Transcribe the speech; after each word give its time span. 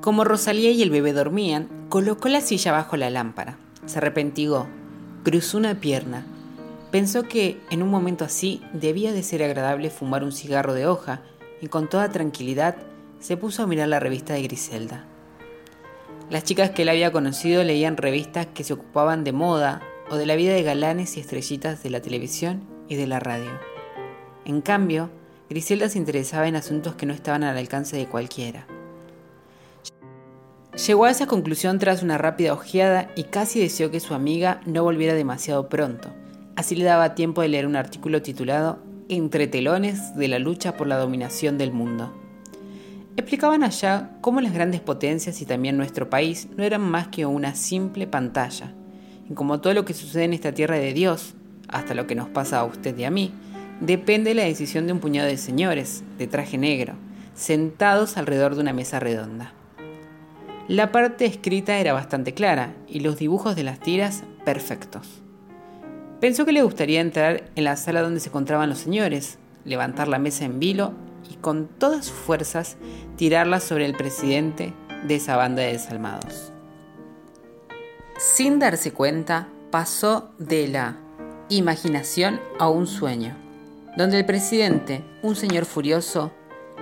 Como 0.00 0.24
Rosalía 0.24 0.70
y 0.70 0.80
el 0.80 0.88
bebé 0.88 1.12
dormían, 1.12 1.68
colocó 1.90 2.30
la 2.30 2.40
silla 2.40 2.72
bajo 2.72 2.96
la 2.96 3.10
lámpara. 3.10 3.58
Se 3.84 3.98
arrepentigó, 3.98 4.66
cruzó 5.24 5.58
una 5.58 5.74
pierna. 5.74 6.24
Pensó 6.90 7.24
que 7.24 7.60
en 7.70 7.82
un 7.82 7.90
momento 7.90 8.24
así 8.24 8.62
debía 8.72 9.12
de 9.12 9.22
ser 9.22 9.42
agradable 9.42 9.90
fumar 9.90 10.24
un 10.24 10.32
cigarro 10.32 10.72
de 10.72 10.86
hoja 10.86 11.20
y 11.60 11.66
con 11.66 11.86
toda 11.86 12.10
tranquilidad 12.10 12.76
se 13.20 13.36
puso 13.36 13.62
a 13.62 13.66
mirar 13.66 13.88
la 13.88 14.00
revista 14.00 14.32
de 14.32 14.42
Griselda. 14.42 15.04
Las 16.30 16.44
chicas 16.44 16.70
que 16.70 16.82
él 16.82 16.88
había 16.88 17.12
conocido 17.12 17.62
leían 17.62 17.98
revistas 17.98 18.46
que 18.46 18.64
se 18.64 18.72
ocupaban 18.72 19.22
de 19.22 19.32
moda 19.32 19.82
o 20.08 20.16
de 20.16 20.24
la 20.24 20.34
vida 20.34 20.54
de 20.54 20.62
galanes 20.62 21.18
y 21.18 21.20
estrellitas 21.20 21.82
de 21.82 21.90
la 21.90 22.00
televisión 22.00 22.66
y 22.88 22.96
de 22.96 23.06
la 23.06 23.20
radio. 23.20 23.50
En 24.46 24.62
cambio, 24.62 25.10
Griselda 25.50 25.90
se 25.90 25.98
interesaba 25.98 26.48
en 26.48 26.56
asuntos 26.56 26.94
que 26.94 27.04
no 27.04 27.12
estaban 27.12 27.44
al 27.44 27.58
alcance 27.58 27.98
de 27.98 28.06
cualquiera. 28.06 28.66
Llegó 30.86 31.04
a 31.04 31.10
esa 31.10 31.26
conclusión 31.26 31.78
tras 31.78 32.02
una 32.02 32.16
rápida 32.16 32.54
ojeada 32.54 33.10
y 33.14 33.24
casi 33.24 33.60
deseó 33.60 33.90
que 33.90 34.00
su 34.00 34.14
amiga 34.14 34.62
no 34.64 34.82
volviera 34.82 35.12
demasiado 35.12 35.68
pronto. 35.68 36.08
Así 36.56 36.74
le 36.74 36.84
daba 36.84 37.14
tiempo 37.14 37.42
de 37.42 37.48
leer 37.48 37.66
un 37.66 37.76
artículo 37.76 38.22
titulado 38.22 38.78
Entre 39.10 39.46
telones 39.46 40.14
de 40.14 40.28
la 40.28 40.38
lucha 40.38 40.78
por 40.78 40.86
la 40.86 40.96
dominación 40.96 41.58
del 41.58 41.72
mundo. 41.72 42.14
Explicaban 43.16 43.62
allá 43.62 44.12
cómo 44.22 44.40
las 44.40 44.54
grandes 44.54 44.80
potencias 44.80 45.42
y 45.42 45.44
también 45.44 45.76
nuestro 45.76 46.08
país 46.08 46.48
no 46.56 46.64
eran 46.64 46.80
más 46.80 47.08
que 47.08 47.26
una 47.26 47.54
simple 47.54 48.06
pantalla. 48.06 48.72
Y 49.28 49.34
como 49.34 49.60
todo 49.60 49.74
lo 49.74 49.84
que 49.84 49.92
sucede 49.92 50.24
en 50.24 50.32
esta 50.32 50.52
tierra 50.52 50.76
de 50.76 50.94
Dios, 50.94 51.34
hasta 51.68 51.94
lo 51.94 52.06
que 52.06 52.14
nos 52.14 52.30
pasa 52.30 52.58
a 52.58 52.64
usted 52.64 52.96
y 52.96 53.04
a 53.04 53.10
mí, 53.10 53.34
depende 53.82 54.30
de 54.30 54.36
la 54.36 54.44
decisión 54.44 54.86
de 54.86 54.94
un 54.94 55.00
puñado 55.00 55.28
de 55.28 55.36
señores, 55.36 56.04
de 56.16 56.26
traje 56.26 56.56
negro, 56.56 56.94
sentados 57.34 58.16
alrededor 58.16 58.54
de 58.54 58.62
una 58.62 58.72
mesa 58.72 58.98
redonda. 58.98 59.52
La 60.70 60.92
parte 60.92 61.24
escrita 61.24 61.78
era 61.78 61.92
bastante 61.92 62.32
clara 62.32 62.76
y 62.86 63.00
los 63.00 63.16
dibujos 63.16 63.56
de 63.56 63.64
las 63.64 63.80
tiras 63.80 64.22
perfectos. 64.44 65.20
Pensó 66.20 66.44
que 66.44 66.52
le 66.52 66.62
gustaría 66.62 67.00
entrar 67.00 67.50
en 67.56 67.64
la 67.64 67.76
sala 67.76 68.02
donde 68.02 68.20
se 68.20 68.28
encontraban 68.28 68.68
los 68.68 68.78
señores, 68.78 69.38
levantar 69.64 70.06
la 70.06 70.20
mesa 70.20 70.44
en 70.44 70.60
vilo 70.60 70.92
y 71.28 71.34
con 71.38 71.66
todas 71.66 72.04
sus 72.06 72.14
fuerzas 72.14 72.76
tirarla 73.16 73.58
sobre 73.58 73.84
el 73.84 73.96
presidente 73.96 74.72
de 75.08 75.16
esa 75.16 75.34
banda 75.34 75.62
de 75.62 75.72
desalmados. 75.72 76.52
Sin 78.16 78.60
darse 78.60 78.92
cuenta, 78.92 79.48
pasó 79.72 80.30
de 80.38 80.68
la 80.68 80.98
imaginación 81.48 82.38
a 82.60 82.68
un 82.68 82.86
sueño, 82.86 83.34
donde 83.96 84.20
el 84.20 84.24
presidente, 84.24 85.02
un 85.22 85.34
señor 85.34 85.64
furioso, 85.64 86.30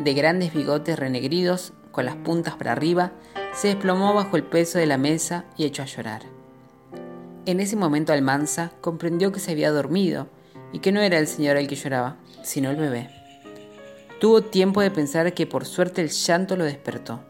de 0.00 0.12
grandes 0.12 0.52
bigotes 0.52 0.98
renegridos 0.98 1.72
con 1.92 2.04
las 2.04 2.16
puntas 2.16 2.56
para 2.56 2.72
arriba, 2.72 3.12
se 3.52 3.68
desplomó 3.68 4.14
bajo 4.14 4.36
el 4.36 4.44
peso 4.44 4.78
de 4.78 4.86
la 4.86 4.98
mesa 4.98 5.44
y 5.56 5.64
echó 5.64 5.82
a 5.82 5.86
llorar. 5.86 6.22
En 7.46 7.60
ese 7.60 7.76
momento 7.76 8.12
Almanza 8.12 8.70
comprendió 8.80 9.32
que 9.32 9.40
se 9.40 9.52
había 9.52 9.70
dormido 9.70 10.28
y 10.72 10.78
que 10.78 10.92
no 10.92 11.00
era 11.00 11.18
el 11.18 11.26
señor 11.26 11.56
el 11.56 11.66
que 11.66 11.74
lloraba, 11.74 12.16
sino 12.42 12.70
el 12.70 12.76
bebé. 12.76 13.10
Tuvo 14.20 14.42
tiempo 14.42 14.82
de 14.82 14.90
pensar 14.90 15.32
que 15.32 15.46
por 15.46 15.64
suerte 15.64 16.02
el 16.02 16.10
llanto 16.10 16.56
lo 16.56 16.64
despertó, 16.64 17.20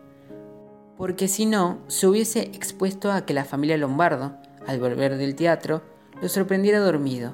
porque 0.96 1.28
si 1.28 1.46
no, 1.46 1.78
se 1.86 2.06
hubiese 2.06 2.40
expuesto 2.40 3.10
a 3.10 3.24
que 3.24 3.32
la 3.32 3.44
familia 3.44 3.78
Lombardo, 3.78 4.34
al 4.66 4.80
volver 4.80 5.16
del 5.16 5.34
teatro, 5.34 5.82
lo 6.20 6.28
sorprendiera 6.28 6.80
dormido. 6.80 7.32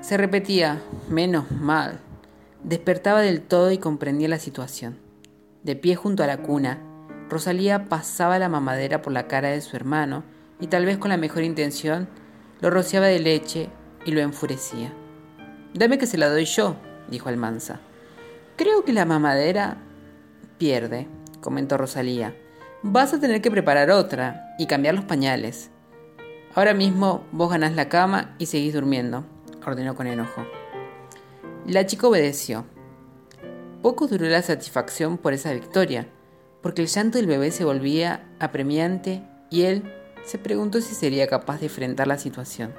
Se 0.00 0.16
repetía, 0.16 0.82
menos 1.08 1.50
mal. 1.52 2.00
Despertaba 2.64 3.20
del 3.20 3.42
todo 3.42 3.70
y 3.70 3.78
comprendía 3.78 4.28
la 4.28 4.38
situación. 4.38 4.98
De 5.62 5.76
pie 5.76 5.94
junto 5.94 6.24
a 6.24 6.26
la 6.26 6.38
cuna, 6.38 6.80
Rosalía 7.28 7.86
pasaba 7.86 8.38
la 8.38 8.48
mamadera 8.48 9.02
por 9.02 9.12
la 9.12 9.26
cara 9.26 9.48
de 9.48 9.60
su 9.60 9.76
hermano 9.76 10.24
y 10.60 10.66
tal 10.66 10.84
vez 10.84 10.98
con 10.98 11.10
la 11.10 11.16
mejor 11.16 11.42
intención, 11.42 12.08
lo 12.60 12.70
rociaba 12.70 13.06
de 13.06 13.18
leche 13.18 13.68
y 14.04 14.12
lo 14.12 14.20
enfurecía. 14.20 14.92
Dame 15.72 15.98
que 15.98 16.06
se 16.06 16.18
la 16.18 16.28
doy 16.28 16.44
yo, 16.44 16.76
dijo 17.08 17.28
Almanza. 17.28 17.80
Creo 18.56 18.84
que 18.84 18.92
la 18.92 19.04
mamadera 19.04 19.78
pierde, 20.58 21.08
comentó 21.40 21.76
Rosalía. 21.76 22.36
Vas 22.82 23.12
a 23.12 23.20
tener 23.20 23.40
que 23.42 23.50
preparar 23.50 23.90
otra 23.90 24.54
y 24.58 24.66
cambiar 24.66 24.94
los 24.94 25.04
pañales. 25.04 25.70
Ahora 26.54 26.74
mismo 26.74 27.24
vos 27.32 27.50
ganás 27.50 27.74
la 27.74 27.88
cama 27.88 28.36
y 28.38 28.46
seguís 28.46 28.74
durmiendo, 28.74 29.24
ordenó 29.66 29.96
con 29.96 30.06
enojo. 30.06 30.46
La 31.66 31.86
chica 31.86 32.06
obedeció. 32.06 32.66
Poco 33.82 34.06
duró 34.06 34.26
la 34.26 34.42
satisfacción 34.42 35.18
por 35.18 35.32
esa 35.32 35.52
victoria, 35.52 36.06
porque 36.64 36.80
el 36.80 36.88
llanto 36.88 37.18
del 37.18 37.26
bebé 37.26 37.50
se 37.50 37.66
volvía 37.66 38.24
apremiante 38.40 39.22
y 39.50 39.64
él 39.64 39.82
se 40.24 40.38
preguntó 40.38 40.80
si 40.80 40.94
sería 40.94 41.26
capaz 41.26 41.60
de 41.60 41.66
enfrentar 41.66 42.06
la 42.06 42.16
situación. 42.16 42.72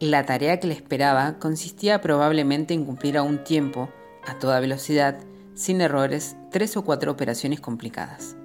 La 0.00 0.24
tarea 0.24 0.58
que 0.58 0.66
le 0.66 0.72
esperaba 0.72 1.38
consistía 1.38 2.00
probablemente 2.00 2.72
en 2.72 2.86
cumplir 2.86 3.18
a 3.18 3.22
un 3.22 3.44
tiempo 3.44 3.90
a 4.26 4.38
toda 4.38 4.58
velocidad, 4.58 5.18
sin 5.52 5.82
errores, 5.82 6.34
tres 6.50 6.78
o 6.78 6.82
cuatro 6.82 7.12
operaciones 7.12 7.60
complicadas. 7.60 8.36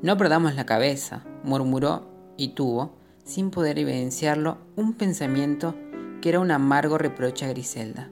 No 0.00 0.16
perdamos 0.16 0.54
la 0.54 0.64
cabeza, 0.64 1.22
murmuró 1.44 2.08
y 2.38 2.54
tuvo, 2.54 2.96
sin 3.22 3.50
poder 3.50 3.78
evidenciarlo, 3.78 4.56
un 4.76 4.94
pensamiento 4.94 5.74
que 6.22 6.30
era 6.30 6.40
un 6.40 6.50
amargo 6.52 6.96
reproche 6.96 7.44
a 7.44 7.50
Griselda, 7.50 8.08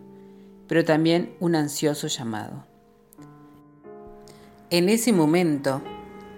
pero 0.69 0.85
también 0.85 1.35
un 1.41 1.55
ansioso 1.55 2.09
llamado. 2.09 2.74
En 4.75 4.89
ese 4.89 5.13
momento, 5.13 5.83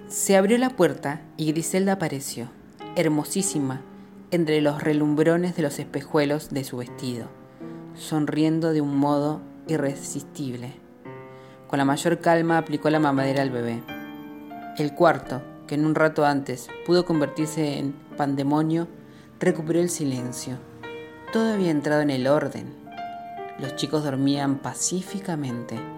se 0.09 0.37
abrió 0.37 0.59
la 0.59 0.69
puerta 0.69 1.23
y 1.39 1.51
Griselda 1.53 1.93
apareció, 1.93 2.51
hermosísima, 2.95 3.81
entre 4.31 4.61
los 4.61 4.83
relumbrones 4.83 5.57
de 5.57 5.63
los 5.63 5.79
espejuelos 5.79 6.51
de 6.51 6.63
su 6.63 6.77
vestido, 6.77 7.29
sonriendo 7.95 8.75
de 8.75 8.83
un 8.83 8.95
modo 8.95 9.41
irresistible. 9.69 10.75
Con 11.67 11.79
la 11.79 11.87
mayor 11.87 12.21
calma 12.21 12.59
aplicó 12.59 12.91
la 12.91 13.01
mamadera 13.01 13.41
al 13.41 13.49
bebé. 13.49 13.83
El 14.77 14.93
cuarto, 14.93 15.41
que 15.67 15.77
en 15.77 15.87
un 15.87 15.95
rato 15.95 16.27
antes 16.27 16.69
pudo 16.85 17.07
convertirse 17.07 17.79
en 17.79 17.95
pandemonio, 18.19 18.87
recuperó 19.41 19.81
el 19.81 19.89
silencio. 19.89 20.59
Todo 21.33 21.55
había 21.55 21.71
entrado 21.71 22.03
en 22.03 22.11
el 22.11 22.27
orden. 22.27 22.67
Los 23.59 23.77
chicos 23.77 24.05
dormían 24.05 24.59
pacíficamente. 24.59 25.96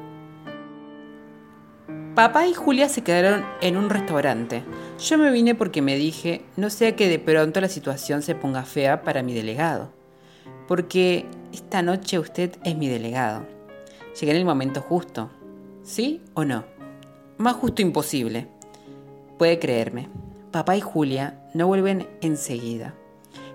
Papá 2.18 2.48
y 2.48 2.52
Julia 2.52 2.88
se 2.88 3.04
quedaron 3.04 3.44
en 3.60 3.76
un 3.76 3.90
restaurante. 3.90 4.64
Yo 4.98 5.18
me 5.18 5.30
vine 5.30 5.54
porque 5.54 5.82
me 5.82 5.94
dije, 5.94 6.44
no 6.56 6.68
sea 6.68 6.96
que 6.96 7.06
de 7.08 7.20
pronto 7.20 7.60
la 7.60 7.68
situación 7.68 8.22
se 8.22 8.34
ponga 8.34 8.64
fea 8.64 9.02
para 9.02 9.22
mi 9.22 9.32
delegado. 9.32 9.92
Porque 10.66 11.26
esta 11.52 11.80
noche 11.80 12.18
usted 12.18 12.56
es 12.64 12.76
mi 12.76 12.88
delegado. 12.88 13.46
Llegué 14.18 14.32
en 14.32 14.38
el 14.38 14.44
momento 14.44 14.80
justo. 14.80 15.30
¿Sí 15.84 16.20
o 16.34 16.44
no? 16.44 16.64
Más 17.36 17.54
justo 17.54 17.82
imposible. 17.82 18.48
Puede 19.38 19.60
creerme. 19.60 20.08
Papá 20.50 20.76
y 20.76 20.80
Julia 20.80 21.40
no 21.54 21.68
vuelven 21.68 22.08
enseguida. 22.20 22.94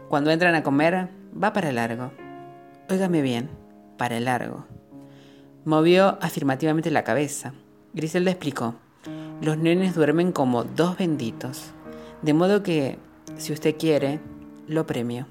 Cuando 0.08 0.32
entran 0.32 0.56
a 0.56 0.64
comer, 0.64 1.10
va 1.36 1.52
para 1.52 1.74
largo. 1.74 2.14
Óigame 2.90 3.22
bien, 3.22 3.50
para 3.98 4.22
largo. 4.22 4.66
Movió 5.66 6.18
afirmativamente 6.22 6.92
la 6.92 7.04
cabeza. 7.04 7.54
Griselda 7.94 8.32
explicó. 8.32 8.76
Los 9.42 9.58
nenes 9.58 9.94
duermen 9.94 10.32
como 10.32 10.64
dos 10.64 10.98
benditos. 10.98 11.72
De 12.22 12.34
modo 12.34 12.64
que, 12.64 12.98
si 13.38 13.54
usted 13.54 13.78
quiere, 13.78 14.20
lo 14.68 14.88
premio. 14.88 15.28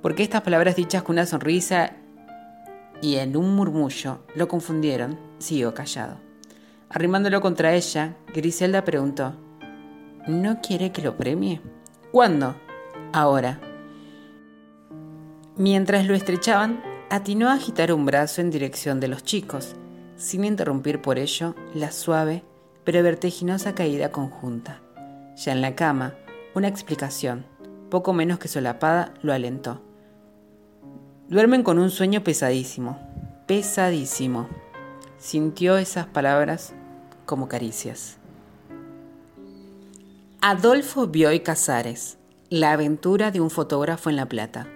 Porque 0.00 0.22
estas 0.22 0.42
palabras 0.42 0.76
dichas 0.76 1.02
con 1.02 1.14
una 1.14 1.26
sonrisa 1.26 1.92
y 3.02 3.16
en 3.16 3.36
un 3.36 3.54
murmullo 3.54 4.20
lo 4.34 4.48
confundieron, 4.48 5.18
siguió 5.38 5.74
callado. 5.74 6.18
Arrimándolo 6.88 7.40
contra 7.40 7.74
ella, 7.74 8.16
Griselda 8.32 8.84
preguntó, 8.84 9.34
¿No 10.26 10.60
quiere 10.60 10.92
que 10.92 11.02
lo 11.02 11.16
premie? 11.16 11.60
¿Cuándo? 12.12 12.56
Ahora. 13.12 13.60
Mientras 15.56 16.06
lo 16.06 16.14
estrechaban, 16.14 16.82
atinó 17.10 17.48
a 17.48 17.54
agitar 17.54 17.92
un 17.92 18.06
brazo 18.06 18.40
en 18.40 18.50
dirección 18.50 19.00
de 19.00 19.08
los 19.08 19.22
chicos, 19.22 19.76
sin 20.16 20.44
interrumpir 20.44 21.00
por 21.00 21.18
ello 21.18 21.54
la 21.74 21.92
suave 21.92 22.42
pero 22.86 23.02
vertiginosa 23.02 23.74
caída 23.74 24.12
conjunta. 24.12 24.80
Ya 25.34 25.50
en 25.50 25.60
la 25.60 25.74
cama, 25.74 26.14
una 26.54 26.68
explicación, 26.68 27.44
poco 27.90 28.12
menos 28.12 28.38
que 28.38 28.46
solapada, 28.46 29.12
lo 29.22 29.32
alentó. 29.32 29.82
Duermen 31.28 31.64
con 31.64 31.80
un 31.80 31.90
sueño 31.90 32.22
pesadísimo, 32.22 32.96
pesadísimo. 33.48 34.48
Sintió 35.18 35.78
esas 35.78 36.06
palabras 36.06 36.74
como 37.24 37.48
caricias. 37.48 38.18
Adolfo 40.40 41.08
Bioy 41.08 41.40
Casares, 41.40 42.18
La 42.50 42.70
aventura 42.70 43.32
de 43.32 43.40
un 43.40 43.50
fotógrafo 43.50 44.10
en 44.10 44.16
La 44.16 44.26
Plata. 44.26 44.68